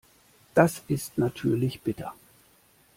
[0.55, 2.15] Das ist natürlich bitter.